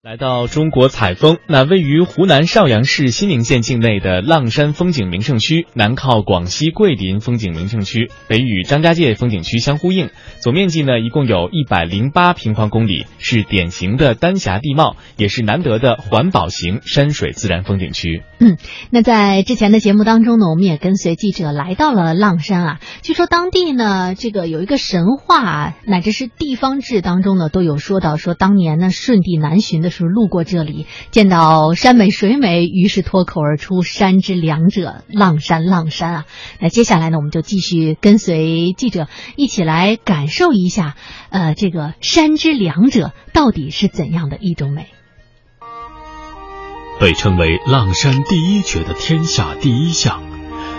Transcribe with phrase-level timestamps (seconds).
[0.00, 18.22] 来到中国采风，那位于湖南邵阳市新宁县境内的浪山风景名胜区，南靠广西桂林风景名胜区，北与张家界风景区相呼应，总面积呢一共有一百零八平方公里，是典型的丹霞地貌，也是难得的环保型山水自然风景区。
[18.38, 18.56] 嗯，
[18.90, 29.87] 那在之前的节目当中呢，我们也跟随记者来到了浪山啊，据说当地呢这个有一个神话，乃至是地方志当中呢都有说到，说当年呢舜帝南巡的。
[29.90, 36.24] 是路过这里，见到山美水美，于是脱口而出“山之良者，浪山浪山啊！”
[36.60, 40.94] 那接下来呢，我们就继续跟随记者一起来感受一下，
[41.30, 44.86] 呃，这个山之良者到底是怎样的一种美？
[47.00, 50.20] 被称为浪山第一绝的天下第一象，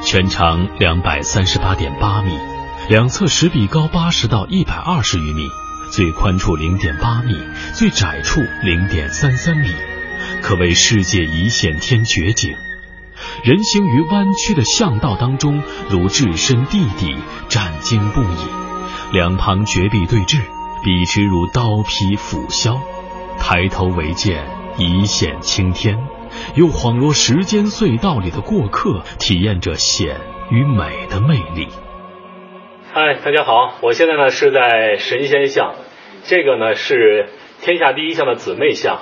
[0.04, 2.32] 全长两百三十八点八米，
[2.90, 5.44] 两侧石壁高八十到一百二十余米。
[5.92, 7.36] 最宽处零点八米，
[7.74, 9.70] 最窄处零点三三米，
[10.42, 12.56] 可谓世界一线天绝景。
[13.44, 17.16] 人行于弯曲的巷道当中，如置身地底，
[17.50, 18.38] 战惊不已。
[19.12, 20.40] 两旁绝壁对峙，
[20.84, 22.80] 笔直如刀劈斧削。
[23.40, 24.46] 抬头唯见
[24.78, 25.98] 一线青天，
[26.56, 30.20] 又恍若时间隧道里的过客，体验着险
[30.52, 31.68] 与美的魅力。
[32.92, 35.76] 嗨，大家好，我现在呢是在神仙巷，
[36.24, 37.28] 这个呢是
[37.62, 39.02] 天下第一巷的姊妹巷，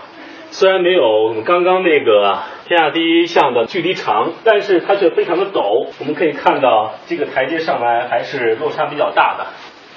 [0.51, 5.87] 虽然没有我们刚刚那个天下第一巷的距离长，但是它却非常的陡。
[5.99, 9.47] 我们可以看到这个台阶上来还是落差比较大的。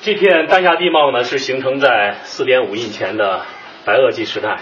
[0.02, 3.40] 这片丹霞地貌呢是形成在四点五亿前的
[3.84, 4.58] 白垩纪时代。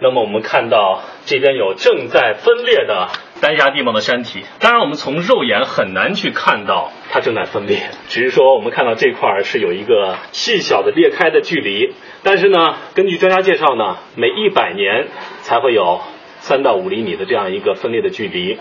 [0.00, 3.08] 那么我们看到这边有正在分裂的
[3.44, 11.92] 丹霞地貌的山体，当然我们从肉眼很难去看到它正在分裂，只是说我们看到这块是有一个细小的裂开的距离。
[12.22, 15.08] 但是呢，根据专家介绍呢，每一百年
[15.42, 16.00] 才会有
[16.38, 18.58] 三到五厘米的这样一个分裂的距离。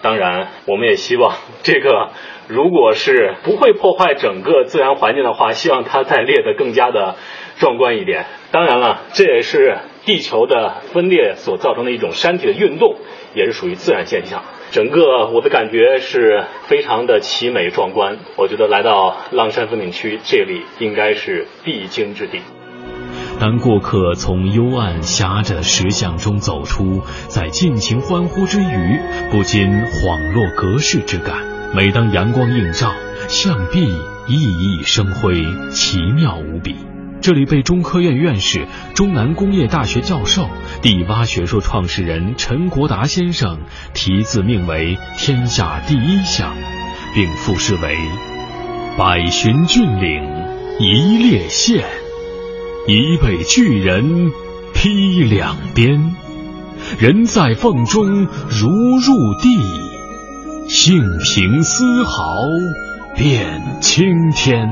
[0.00, 2.08] 当然，我们也希望这个
[2.48, 7.16] 如果是不会破坏整个自然环境的话，希望它再裂得更加的
[7.58, 8.24] 壮观一点。
[8.50, 9.76] 当然了，这也是。
[10.04, 12.96] 地球的分裂所造成的一种山体的运动，
[13.34, 14.42] 也是属于自然现象。
[14.70, 18.18] 整个我的感觉是非常的奇美壮观。
[18.36, 22.40] 我觉得来到浪山风景区，这里应该是必经之地。
[23.40, 28.98] 当过客从幽暗狭窄的石巷中走出，在尽情欢呼之余，
[29.30, 31.36] 不禁恍若隔世之感。
[31.74, 32.92] 每当阳光映照，
[33.28, 33.86] 象壁
[34.28, 36.93] 熠熠生辉，奇妙无比。
[37.24, 40.46] 这里被中科院院士、中南工业大学教授、
[40.82, 43.60] 地洼学说创始人陈国达先生
[43.94, 46.54] 题字命为“天下第一巷”，
[47.16, 47.96] 并赋诗为
[48.98, 50.22] ：“百寻峻岭
[50.78, 51.86] 一列线，
[52.86, 54.30] 一北巨人
[54.74, 56.14] 披两边，
[56.98, 58.04] 人在缝中
[58.50, 62.12] 如入地，性平丝毫
[63.16, 64.04] 变青
[64.34, 64.68] 天。”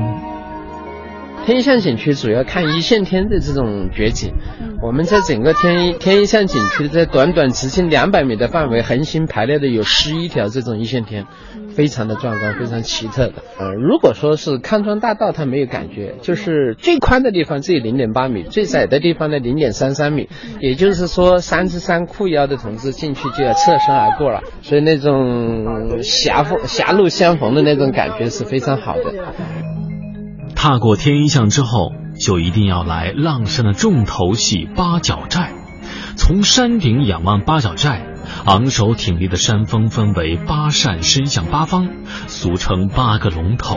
[1.45, 4.33] 天一巷景区主要看一线天的这种绝景。
[4.81, 11.25] 我们在整个天一天一巷景区，在短短直径两百米的范围，横行排列的有十一条这种一线天，
[11.75, 13.33] 非常的壮观，非常奇特的。
[13.59, 20.29] 呃，如果说是康庄大道，它没有感觉，就是最宽的地方只有零点八米，最窄的地方呢零点三三米，
[20.61, 29.82] 也就是说三十三裤腰的同志进去就要侧身而过了，所以那种狭缝狭路相逢的那种感觉是非常好的。
[30.63, 35.51] 踏过天一巷之后，就一定要来浪山的重头戏八角寨。
[36.15, 38.05] 从山顶仰望八角寨，
[38.45, 41.89] 昂首挺立的山峰分为八扇，伸向八方，
[42.27, 43.75] 俗称八个龙头。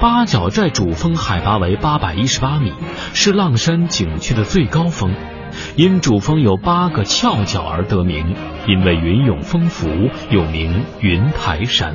[0.00, 2.72] 八角寨主峰海拔为八百一十八米，
[3.14, 5.14] 是浪山景区的最高峰，
[5.76, 8.34] 因主峰有八个翘角而得名。
[8.66, 9.86] 因为云涌丰富，
[10.30, 11.94] 又名云台山。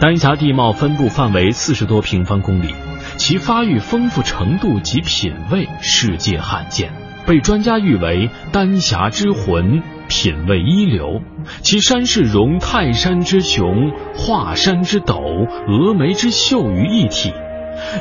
[0.00, 2.74] 丹霞地貌分布范围四十多平方公里。
[3.16, 6.92] 其发育丰富程度及品味世界罕见，
[7.26, 11.20] 被专家誉为丹霞之魂，品味一流。
[11.62, 17.32] 其山势融泰山之雄、华山之陡、峨眉之秀于一体。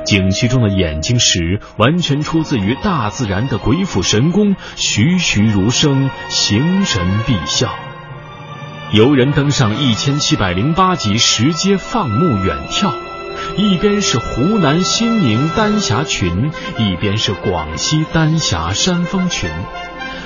[0.05, 7.73] 景区中的眼睛石完全出自于大自然的鬼斧神工，栩栩如生，形神毕肖。
[8.91, 12.93] 游人登上一千七百零八级石阶，放目远眺。
[13.57, 19.49] 一边是湖南新宁丹霞群，一边是广西丹霞山峰群。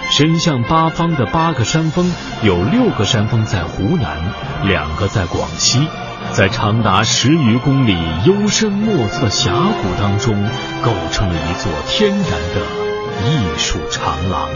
[0.10, 4.34] 伸向八方的八个山峰，有六个山峰在湖南，
[4.64, 5.86] 两个在广西，
[6.32, 10.50] 在长达十余公里幽深莫测峡谷当中，
[10.82, 12.62] 构成了一座天然的
[13.30, 14.50] 艺术长廊。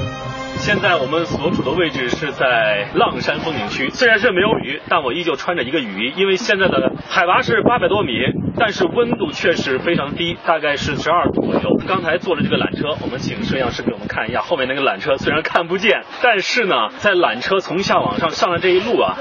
[0.57, 8.13] 现在我们所处的位置是在浪山风景区，虽然是没有雨，但我依旧穿着一个雨衣，因为现在的海拔是八百多米，
[8.57, 11.77] 但是温度却是非常低，大概是十二度左右。
[11.88, 19.18] 刚才坐了这个缆车，我们请摄像师给我们看一下后面那个缆车，虽然看不见，但是呢，在缆车从下往上上的这一路啊，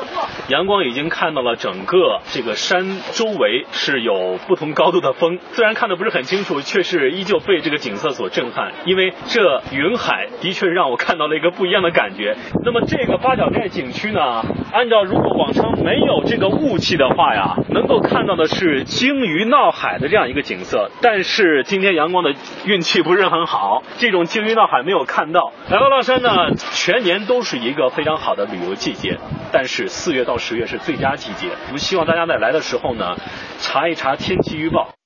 [0.48, 12.34] 阳光已经看到了整个这个山周围是有不同高度的峰，虽然看的不是很清楚，却是依旧被这个景色所震撼，因为这云海的确让我看到了一个不一样的感觉。
[12.64, 20.90] 那么这个八角寨景区呢，按照如果往常没有这个雾气的话呀，能够看到的是鲸鱼闹海的这样一个景色。
[21.02, 22.34] 但是今天阳光的
[22.64, 25.52] 运气不是很好，这种鲸鱼闹海没有看到。
[25.68, 29.18] 来到乐山呢，全年都是一个非常好的旅游季节，
[29.52, 31.48] 但是四月到十月是最佳季节。
[31.66, 33.16] 我们希望大家在来的时候呢，
[33.58, 34.99] 查一查天气预报。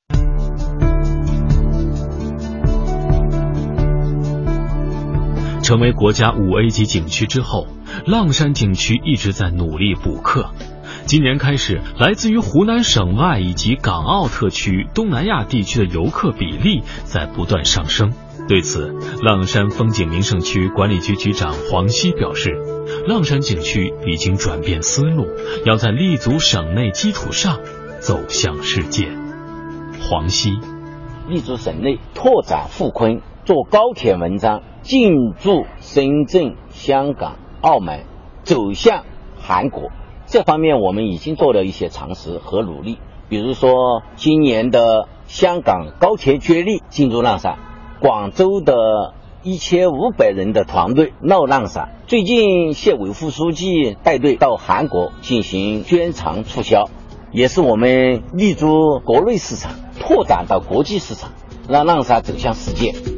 [5.64, 7.66] 成为国家五 A 级景区之后，
[8.05, 10.50] 浪山景区一直在努力补课。
[11.06, 18.12] 今年开始，来自于湖南省外以及港澳特区、东南亚地区的游客比例在不断上升。
[18.46, 22.50] 对此，浪山风景名胜区管理局局长黄希表示，
[23.08, 25.26] 浪山景区已经转变思路，
[25.64, 27.60] 要在立足省内基础上
[28.00, 29.08] 走向世界。
[29.99, 30.58] 黄西，
[31.26, 34.60] 立足省内，拓展富坤，做高铁文章。
[34.84, 38.04] 进驻深圳、香港、澳门，
[38.42, 39.04] 走向
[39.40, 39.90] 韩国，
[40.26, 42.98] 这方面我们已经做了一些尝试和努力。
[43.31, 47.56] 比如说，今年的香港高铁接力进入浪山，
[47.98, 51.88] 广州的一千五百人的团队闹浪山。
[52.06, 56.90] 最近，县委副书记带队到韩国进行宣传促销，
[57.32, 61.31] 也是我们立足国内市场，拓展到国际市场，
[61.70, 63.13] 让浪莎走向世界。